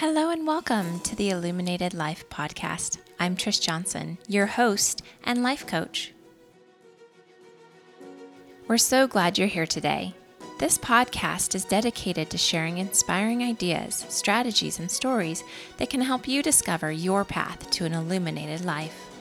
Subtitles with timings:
[0.00, 2.98] Hello and welcome to the Illuminated Life podcast.
[3.18, 6.12] I'm Trish Johnson, your host and life coach.
[8.68, 10.12] We're so glad you're here today.
[10.58, 15.42] This podcast is dedicated to sharing inspiring ideas, strategies, and stories
[15.78, 19.15] that can help you discover your path to an illuminated life.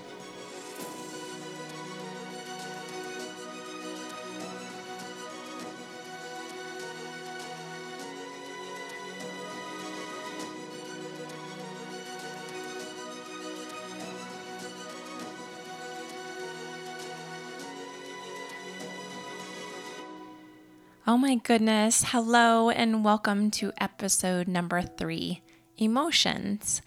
[21.08, 22.04] Oh my goodness.
[22.08, 25.44] Hello and welcome to episode number three
[25.78, 26.82] emotions.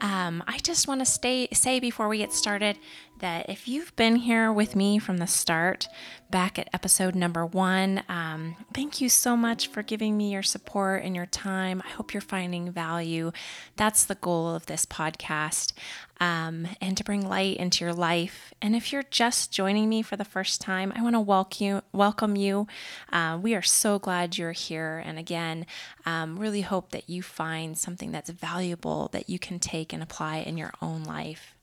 [0.00, 2.76] Um, I just want to say before we get started
[3.20, 5.88] that if you've been here with me from the start,
[6.30, 11.02] back at episode number one, um, thank you so much for giving me your support
[11.04, 11.82] and your time.
[11.84, 13.32] I hope you're finding value.
[13.76, 15.72] That's the goal of this podcast,
[16.20, 18.52] um, and to bring light into your life.
[18.60, 21.82] And if you're just joining me for the first time, I want to welcome you.
[21.92, 22.66] Welcome you.
[23.12, 25.02] Uh, we are so glad you're here.
[25.04, 25.66] And again,
[26.06, 30.38] um, really hope that you find something that's valuable that you can take and apply
[30.38, 31.54] in your own life.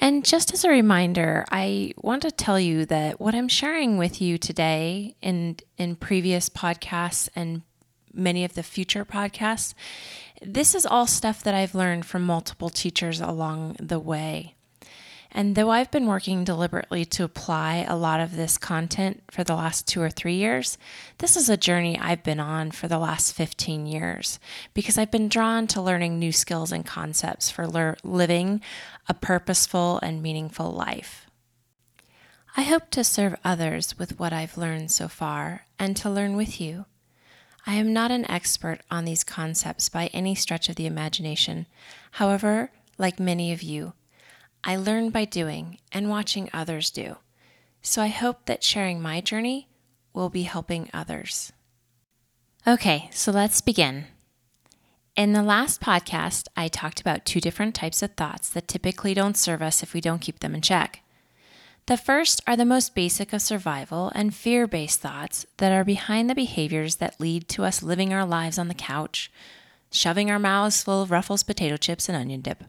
[0.00, 4.20] And just as a reminder, I want to tell you that what I'm sharing with
[4.20, 7.62] you today in in previous podcasts and
[8.12, 9.74] many of the future podcasts,
[10.42, 14.54] this is all stuff that I've learned from multiple teachers along the way.
[15.36, 19.56] And though I've been working deliberately to apply a lot of this content for the
[19.56, 20.78] last two or three years,
[21.18, 24.38] this is a journey I've been on for the last 15 years
[24.74, 28.60] because I've been drawn to learning new skills and concepts for le- living
[29.08, 31.26] a purposeful and meaningful life.
[32.56, 36.60] I hope to serve others with what I've learned so far and to learn with
[36.60, 36.84] you.
[37.66, 41.66] I am not an expert on these concepts by any stretch of the imagination.
[42.12, 43.94] However, like many of you,
[44.66, 47.18] I learn by doing and watching others do.
[47.82, 49.68] So I hope that sharing my journey
[50.14, 51.52] will be helping others.
[52.66, 54.06] Okay, so let's begin.
[55.16, 59.36] In the last podcast, I talked about two different types of thoughts that typically don't
[59.36, 61.02] serve us if we don't keep them in check.
[61.84, 66.30] The first are the most basic of survival and fear based thoughts that are behind
[66.30, 69.30] the behaviors that lead to us living our lives on the couch,
[69.92, 72.64] shoving our mouths full of Ruffles potato chips and onion dip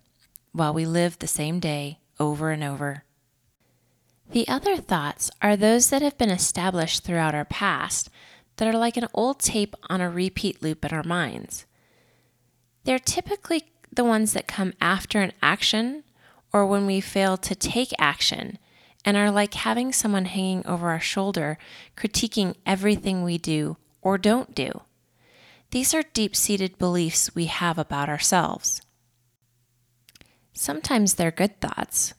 [0.56, 3.04] while we live the same day over and over.
[4.32, 8.10] The other thoughts are those that have been established throughout our past
[8.56, 11.66] that are like an old tape on a repeat loop in our minds.
[12.86, 16.04] They're typically the ones that come after an action
[16.54, 18.58] or when we fail to take action
[19.04, 21.58] and are like having someone hanging over our shoulder
[21.98, 24.82] critiquing everything we do or don't do.
[25.72, 28.82] These are deep seated beliefs we have about ourselves.
[30.58, 32.14] Sometimes they're good thoughts.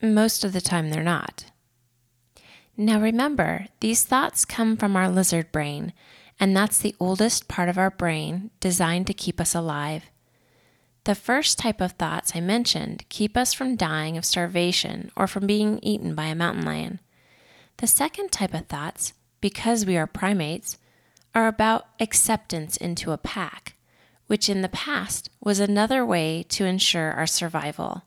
[0.00, 1.44] Most of the time, they're not.
[2.74, 5.92] Now, remember, these thoughts come from our lizard brain,
[6.40, 10.04] and that's the oldest part of our brain designed to keep us alive.
[11.04, 15.46] The first type of thoughts I mentioned keep us from dying of starvation or from
[15.46, 16.98] being eaten by a mountain lion.
[17.76, 19.12] The second type of thoughts,
[19.42, 20.78] because we are primates,
[21.34, 23.73] are about acceptance into a pack
[24.26, 28.02] which in the past was another way to ensure our survival.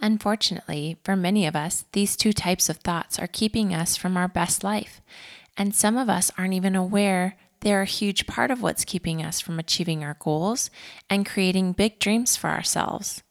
[0.00, 4.28] Unfortunately, for many of us, these two types of thoughts are keeping us from our
[4.28, 5.00] best life,
[5.56, 9.40] and some of us aren't even aware they're a huge part of what's keeping us
[9.40, 10.70] from achieving our goals
[11.10, 13.22] and creating big dreams for ourselves.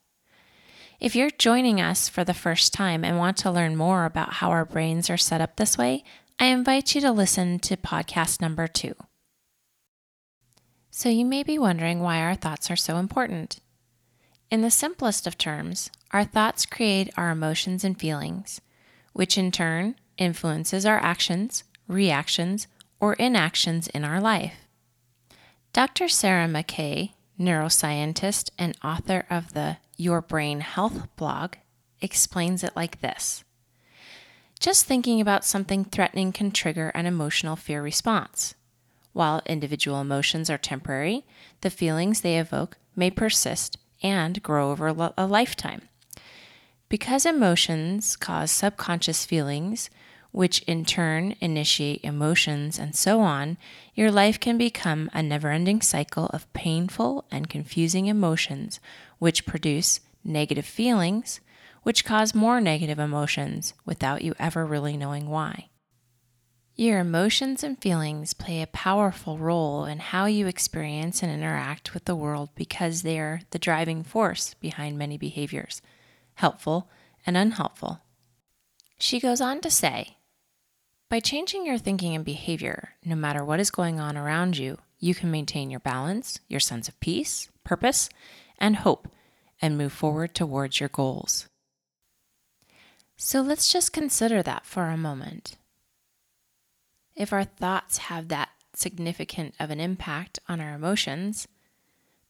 [1.00, 4.50] If you're joining us for the first time and want to learn more about how
[4.50, 6.04] our brains are set up this way,
[6.40, 8.96] I invite you to listen to podcast number two.
[10.98, 13.60] So you may be wondering why our thoughts are so important.
[14.50, 18.62] In the simplest of terms, our thoughts create our emotions and feelings,
[19.14, 22.66] which in turn influences our actions, reactions,
[23.00, 24.56] or inactions in our life.
[25.72, 26.08] Dr.
[26.08, 31.58] Sarah McKay, neuroscientist and author of the Your Brain Health blog,
[32.02, 33.44] explains it like this
[34.60, 38.56] Just thinking about something threatening can trigger an emotional fear response.
[39.18, 41.26] While individual emotions are temporary,
[41.62, 45.90] the feelings they evoke may persist and grow over a lifetime.
[46.88, 49.90] Because emotions cause subconscious feelings,
[50.30, 53.58] which in turn initiate emotions and so on,
[53.96, 58.80] your life can become a never ending cycle of painful and confusing emotions,
[59.18, 61.40] which produce negative feelings,
[61.82, 65.70] which cause more negative emotions without you ever really knowing why.
[66.80, 72.06] Your emotions and feelings play a powerful role in how you experience and interact with
[72.06, 75.82] the world because they are the driving force behind many behaviors,
[76.36, 76.88] helpful
[77.26, 78.02] and unhelpful.
[79.00, 80.18] She goes on to say
[81.10, 85.16] By changing your thinking and behavior, no matter what is going on around you, you
[85.16, 88.08] can maintain your balance, your sense of peace, purpose,
[88.60, 89.08] and hope,
[89.60, 91.48] and move forward towards your goals.
[93.16, 95.58] So let's just consider that for a moment
[97.18, 101.48] if our thoughts have that significant of an impact on our emotions,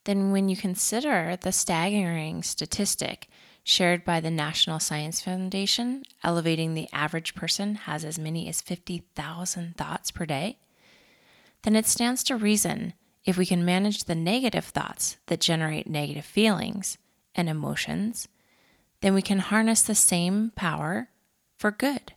[0.06, 3.28] then when you consider the staggering statistic
[3.64, 9.76] shared by the National Science Foundation, elevating the average person has as many as 50,000
[9.76, 10.58] thoughts per day,
[11.64, 12.94] then it stands to reason
[13.26, 16.98] if we can manage the negative thoughts that generate negative feelings
[17.36, 18.30] and emotions,
[19.02, 21.10] then we can harness the same power
[21.58, 22.14] for good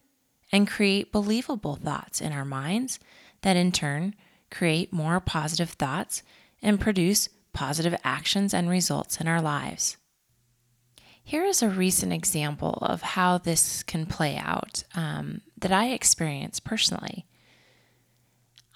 [0.52, 2.98] and create believable thoughts in our minds
[3.42, 4.14] that in turn
[4.50, 6.22] create more positive thoughts
[6.62, 9.96] and produce positive actions and results in our lives.
[11.22, 16.64] Here is a recent example of how this can play out um, that I experienced
[16.64, 17.26] personally.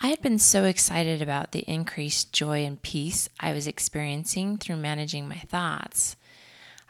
[0.00, 4.77] I had been so excited about the increased joy and peace I was experiencing through
[4.77, 6.17] managing my thoughts.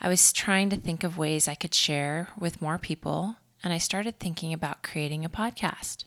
[0.00, 3.78] I was trying to think of ways I could share with more people and I
[3.78, 6.04] started thinking about creating a podcast.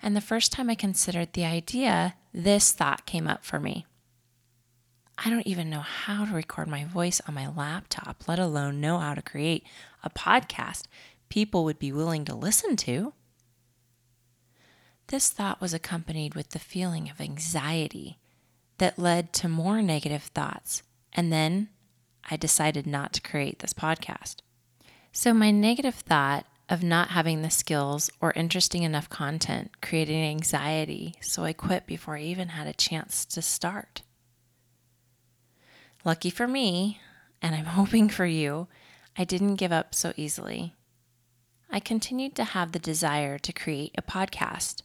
[0.00, 3.84] And the first time I considered the idea, this thought came up for me.
[5.18, 8.98] I don't even know how to record my voice on my laptop, let alone know
[8.98, 9.66] how to create
[10.04, 10.84] a podcast
[11.28, 13.12] people would be willing to listen to.
[15.08, 18.18] This thought was accompanied with the feeling of anxiety
[18.78, 20.82] that led to more negative thoughts,
[21.12, 21.70] and then
[22.30, 24.36] I decided not to create this podcast.
[25.12, 31.14] So, my negative thought of not having the skills or interesting enough content creating anxiety,
[31.20, 34.00] so I quit before I even had a chance to start.
[36.02, 36.98] Lucky for me,
[37.42, 38.68] and I'm hoping for you,
[39.18, 40.72] I didn't give up so easily.
[41.70, 44.80] I continued to have the desire to create a podcast.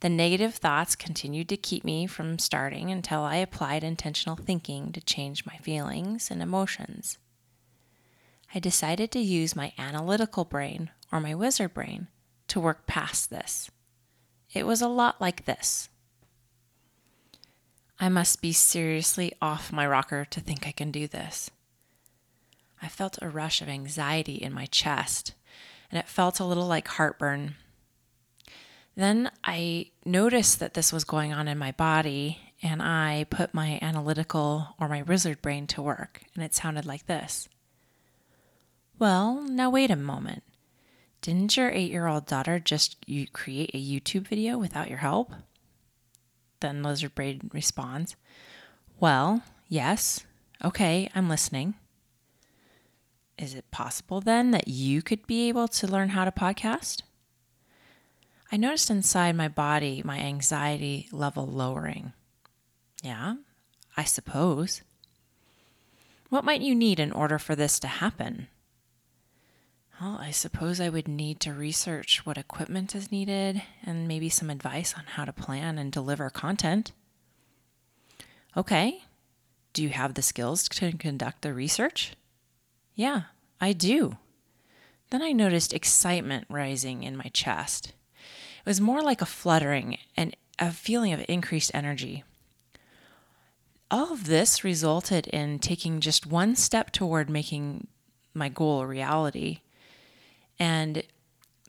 [0.00, 5.00] The negative thoughts continued to keep me from starting until I applied intentional thinking to
[5.02, 7.18] change my feelings and emotions.
[8.54, 12.08] I decided to use my analytical brain or my wizard brain
[12.48, 13.70] to work past this.
[14.52, 15.90] It was a lot like this.
[18.00, 21.50] I must be seriously off my rocker to think I can do this.
[22.80, 25.34] I felt a rush of anxiety in my chest,
[25.90, 27.56] and it felt a little like heartburn.
[28.94, 33.78] Then I noticed that this was going on in my body, and I put my
[33.82, 37.48] analytical or my wizard brain to work, and it sounded like this.
[38.98, 40.42] Well, now wait a moment.
[41.20, 42.96] Didn't your eight year old daughter just
[43.32, 45.32] create a YouTube video without your help?
[46.60, 48.16] Then Lizard Brain responds,
[48.98, 50.24] Well, yes.
[50.64, 51.74] Okay, I'm listening.
[53.36, 57.02] Is it possible then that you could be able to learn how to podcast?
[58.50, 62.14] I noticed inside my body my anxiety level lowering.
[63.04, 63.36] Yeah,
[63.96, 64.82] I suppose.
[66.30, 68.48] What might you need in order for this to happen?
[70.00, 74.48] Well, I suppose I would need to research what equipment is needed and maybe some
[74.48, 76.92] advice on how to plan and deliver content.
[78.56, 79.02] Okay,
[79.72, 82.12] do you have the skills to conduct the research?
[82.94, 83.22] Yeah,
[83.60, 84.18] I do.
[85.10, 87.92] Then I noticed excitement rising in my chest.
[88.64, 92.22] It was more like a fluttering and a feeling of increased energy.
[93.90, 97.88] All of this resulted in taking just one step toward making
[98.32, 99.60] my goal a reality
[100.58, 101.02] and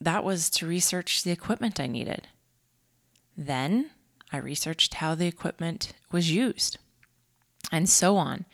[0.01, 2.27] that was to research the equipment I needed.
[3.37, 3.91] Then
[4.31, 6.77] I researched how the equipment was used,
[7.71, 8.45] and so on.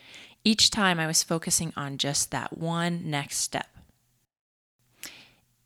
[0.44, 3.68] Each time I was focusing on just that one next step.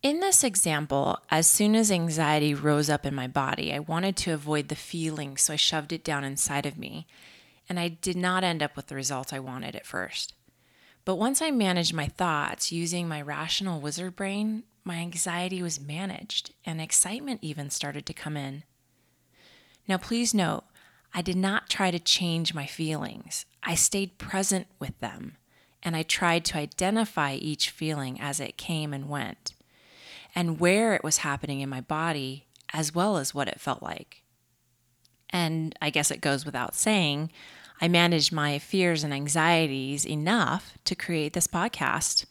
[0.01, 4.33] In this example, as soon as anxiety rose up in my body, I wanted to
[4.33, 7.05] avoid the feeling, so I shoved it down inside of me,
[7.67, 10.33] and I did not end up with the result I wanted at first.
[11.05, 16.53] But once I managed my thoughts using my rational wizard brain, my anxiety was managed
[16.65, 18.63] and excitement even started to come in.
[19.87, 20.63] Now, please note,
[21.13, 23.45] I did not try to change my feelings.
[23.63, 25.37] I stayed present with them
[25.81, 29.53] and I tried to identify each feeling as it came and went
[30.35, 34.23] and where it was happening in my body as well as what it felt like.
[35.29, 37.31] And I guess it goes without saying,
[37.81, 42.25] I managed my fears and anxieties enough to create this podcast.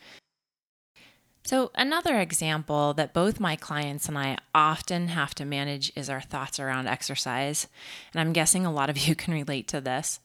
[1.44, 6.20] So, another example that both my clients and I often have to manage is our
[6.20, 7.68] thoughts around exercise.
[8.12, 10.20] And I'm guessing a lot of you can relate to this.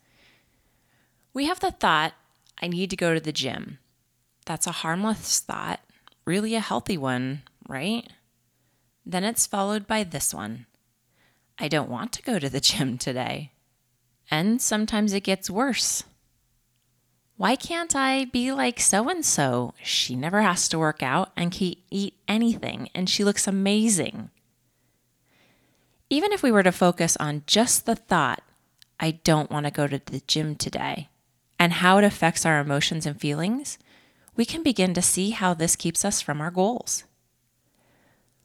[1.34, 2.14] We have the thought,
[2.62, 3.80] I need to go to the gym.
[4.46, 5.80] That's a harmless thought,
[6.26, 8.06] really a healthy one, right?
[9.06, 10.66] Then it's followed by this one
[11.58, 13.52] I don't want to go to the gym today.
[14.34, 16.06] And sometimes it gets worse.
[17.38, 19.76] Why can't I be like so and so?
[19.84, 24.32] She never has to work out and can eat anything, and she looks amazing.
[26.10, 28.42] Even if we were to focus on just the thought,
[29.00, 31.10] I don't want to go to the gym today,
[31.60, 33.78] and how it affects our emotions and feelings,
[34.36, 37.04] we can begin to see how this keeps us from our goals.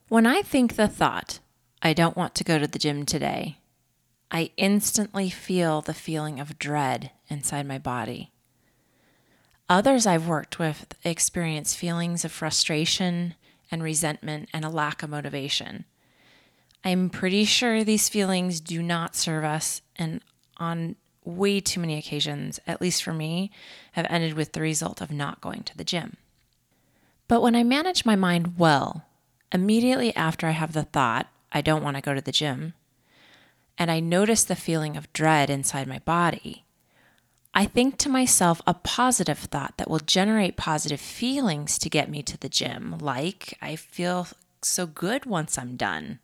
[0.09, 1.39] When I think the thought,
[1.81, 3.57] I don't want to go to the gym today,
[4.31, 8.31] I instantly feel the feeling of dread inside my body.
[9.69, 13.35] Others I've worked with experience feelings of frustration
[13.71, 15.85] and resentment and a lack of motivation.
[16.85, 20.23] I'm pretty sure these feelings do not serve us, and
[20.57, 23.51] on way too many occasions, at least for me,
[23.93, 26.17] have ended with the result of not going to the gym.
[27.27, 29.05] But when I manage my mind well,
[29.53, 32.75] immediately after I have the thought, I don't want to go to the gym,
[33.79, 36.65] and I notice the feeling of dread inside my body,
[37.55, 42.23] I think to myself a positive thought that will generate positive feelings to get me
[42.25, 44.27] to the gym, like I feel
[44.63, 46.19] so good once I'm done.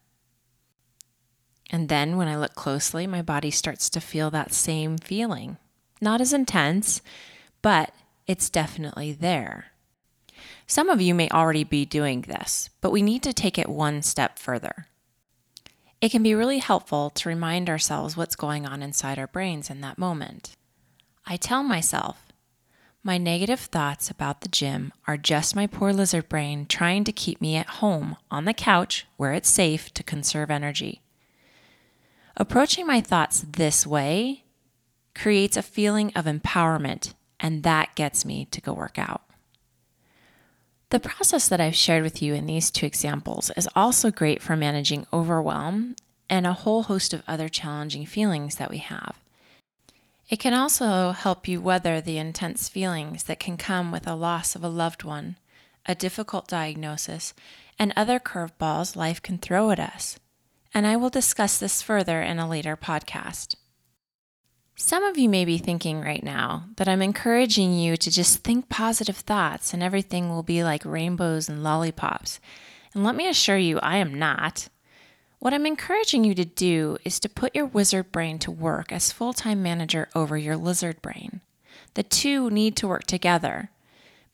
[1.71, 5.57] And then when I look closely, my body starts to feel that same feeling.
[6.01, 7.01] Not as intense,
[7.63, 7.95] but
[8.27, 9.67] it's definitely there.
[10.67, 14.03] Some of you may already be doing this, but we need to take it one
[14.03, 14.87] step further.
[16.05, 19.81] It can be really helpful to remind ourselves what's going on inside our brains in
[19.81, 20.53] that moment.
[21.25, 22.31] I tell myself,
[23.03, 27.41] my negative thoughts about the gym are just my poor lizard brain trying to keep
[27.41, 31.01] me at home on the couch where it's safe to conserve energy.
[32.37, 34.45] Approaching my thoughts this way
[35.15, 39.23] creates a feeling of empowerment, and that gets me to go work out.
[40.95, 44.55] The process that I've shared with you in these two examples is also great for
[44.55, 45.97] managing overwhelm
[46.31, 49.19] and a whole host of other challenging feelings that we have.
[50.29, 54.55] It can also help you weather the intense feelings that can come with a loss
[54.55, 55.37] of a loved one,
[55.85, 57.35] a difficult diagnosis,
[57.77, 60.17] and other curveballs life can throw at us.
[60.73, 63.57] And I will discuss this further in a later podcast.
[64.77, 68.69] Some of you may be thinking right now that I'm encouraging you to just think
[68.69, 72.41] positive thoughts and everything will be like rainbows and lollipops.
[72.93, 74.69] And let me assure you, I am not.
[75.39, 79.13] What I'm encouraging you to do is to put your wizard brain to work as
[79.13, 81.41] full time manager over your lizard brain.
[81.95, 83.71] The two need to work together.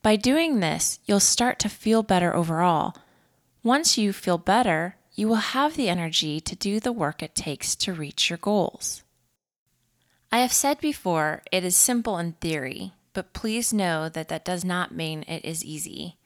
[0.02, 2.96] By doing this, you'll start to feel better overall.
[3.62, 7.76] Once you feel better, you will have the energy to do the work it takes
[7.76, 9.02] to reach your goals.
[10.32, 14.64] I have said before, it is simple in theory, but please know that that does
[14.64, 16.18] not mean it is easy.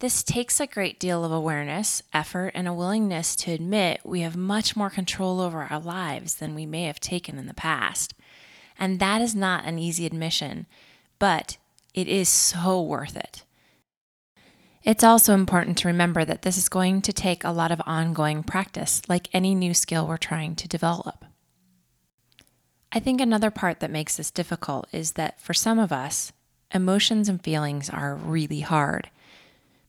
[0.00, 4.36] This takes a great deal of awareness, effort, and a willingness to admit we have
[4.36, 8.12] much more control over our lives than we may have taken in the past.
[8.78, 10.66] And that is not an easy admission,
[11.18, 11.56] but
[11.94, 13.44] it is so worth it.
[14.84, 18.42] It's also important to remember that this is going to take a lot of ongoing
[18.42, 21.24] practice, like any new skill we're trying to develop.
[22.96, 26.32] I think another part that makes this difficult is that for some of us,
[26.74, 29.10] emotions and feelings are really hard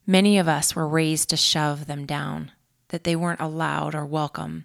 [0.09, 2.53] Many of us were raised to shove them down,
[2.87, 4.63] that they weren't allowed or welcome.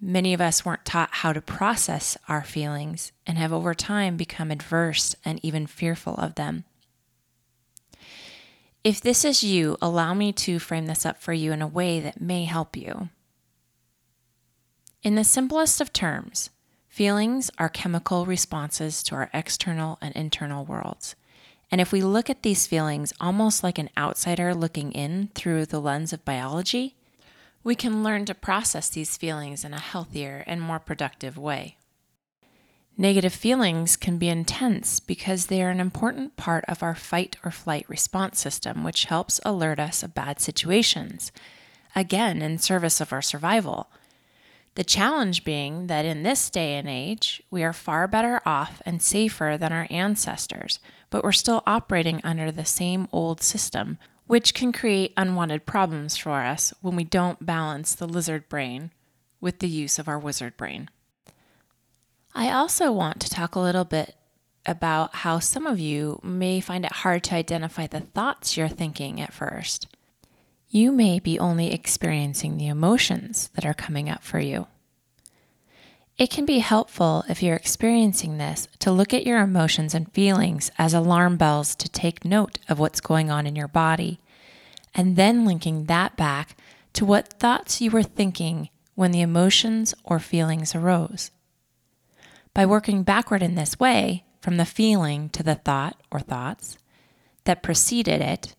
[0.00, 4.50] Many of us weren't taught how to process our feelings and have over time become
[4.50, 6.64] adverse and even fearful of them.
[8.82, 12.00] If this is you, allow me to frame this up for you in a way
[12.00, 13.08] that may help you.
[15.04, 16.50] In the simplest of terms,
[16.90, 21.14] feelings are chemical responses to our external and internal worlds.
[21.70, 25.80] And if we look at these feelings almost like an outsider looking in through the
[25.80, 26.96] lens of biology,
[27.62, 31.76] we can learn to process these feelings in a healthier and more productive way.
[32.98, 37.52] Negative feelings can be intense because they are an important part of our fight or
[37.52, 41.30] flight response system, which helps alert us of bad situations,
[41.94, 43.88] again, in service of our survival.
[44.76, 49.02] The challenge being that in this day and age, we are far better off and
[49.02, 50.78] safer than our ancestors,
[51.10, 56.42] but we're still operating under the same old system, which can create unwanted problems for
[56.42, 58.92] us when we don't balance the lizard brain
[59.40, 60.88] with the use of our wizard brain.
[62.32, 64.14] I also want to talk a little bit
[64.66, 69.20] about how some of you may find it hard to identify the thoughts you're thinking
[69.20, 69.88] at first.
[70.72, 74.68] You may be only experiencing the emotions that are coming up for you.
[76.16, 80.70] It can be helpful if you're experiencing this to look at your emotions and feelings
[80.78, 84.20] as alarm bells to take note of what's going on in your body,
[84.94, 86.56] and then linking that back
[86.92, 91.32] to what thoughts you were thinking when the emotions or feelings arose.
[92.54, 96.78] By working backward in this way, from the feeling to the thought or thoughts
[97.42, 98.54] that preceded it,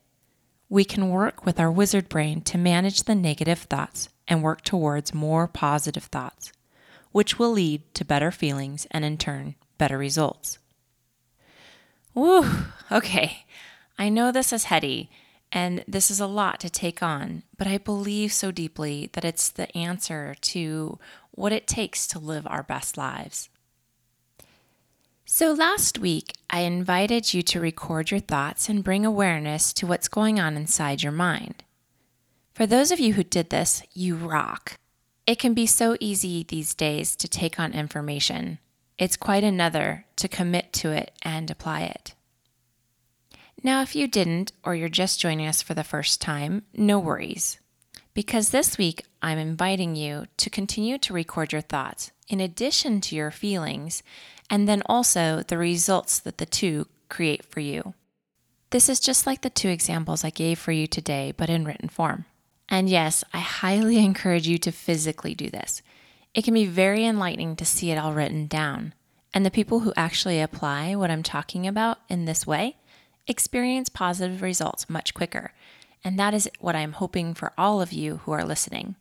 [0.71, 5.13] we can work with our wizard brain to manage the negative thoughts and work towards
[5.13, 6.53] more positive thoughts,
[7.11, 10.59] which will lead to better feelings and, in turn, better results.
[12.13, 12.45] Woo,
[12.89, 13.45] okay.
[13.99, 15.11] I know this is heady
[15.51, 19.49] and this is a lot to take on, but I believe so deeply that it's
[19.49, 20.97] the answer to
[21.31, 23.49] what it takes to live our best lives.
[25.33, 30.09] So, last week, I invited you to record your thoughts and bring awareness to what's
[30.09, 31.63] going on inside your mind.
[32.53, 34.77] For those of you who did this, you rock.
[35.25, 38.59] It can be so easy these days to take on information.
[38.97, 42.13] It's quite another to commit to it and apply it.
[43.63, 47.57] Now, if you didn't, or you're just joining us for the first time, no worries.
[48.13, 53.15] Because this week, I'm inviting you to continue to record your thoughts in addition to
[53.15, 54.03] your feelings
[54.49, 57.93] and then also the results that the two create for you.
[58.71, 61.89] This is just like the two examples I gave for you today, but in written
[61.89, 62.25] form.
[62.67, 65.81] And yes, I highly encourage you to physically do this.
[66.33, 68.93] It can be very enlightening to see it all written down.
[69.33, 72.77] And the people who actually apply what I'm talking about in this way
[73.27, 75.53] experience positive results much quicker.
[76.03, 78.95] And that is what I'm hoping for all of you who are listening.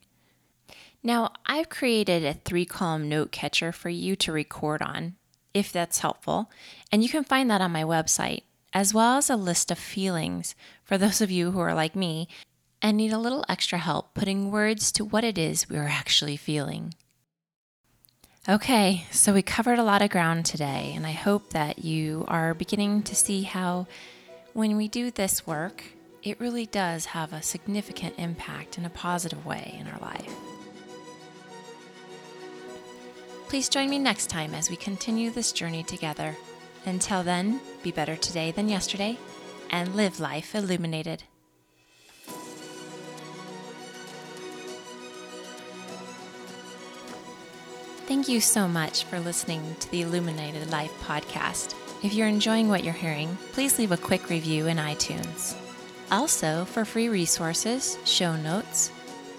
[1.02, 5.14] Now, I've created a three column note catcher for you to record on
[5.54, 6.50] if that's helpful.
[6.92, 8.42] And you can find that on my website,
[8.73, 10.54] as well as a list of feelings
[10.85, 12.28] for those of you who are like me
[12.83, 16.37] and need a little extra help putting words to what it is we are actually
[16.37, 16.95] feeling.
[18.49, 22.54] Okay, so we covered a lot of ground today, and I hope that you are
[22.54, 23.87] beginning to see how
[24.54, 25.85] when we do this work,
[26.22, 30.35] it really does have a significant impact in a positive way in our life.
[33.48, 36.37] Please join me next time as we continue this journey together.
[36.85, 39.18] Until then, be better today than yesterday
[39.70, 41.24] and live life illuminated.
[48.06, 51.74] Thank you so much for listening to the Illuminated Life podcast.
[52.02, 55.54] If you're enjoying what you're hearing, please leave a quick review in iTunes.
[56.11, 58.90] Also, for free resources, show notes,